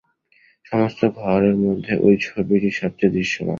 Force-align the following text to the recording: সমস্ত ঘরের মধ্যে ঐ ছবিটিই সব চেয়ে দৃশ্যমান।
সমস্ত 0.65 1.01
ঘরের 1.17 1.55
মধ্যে 1.57 1.93
ঐ 2.01 2.09
ছবিটিই 2.25 2.77
সব 2.79 2.91
চেয়ে 2.99 3.13
দৃশ্যমান। 3.13 3.49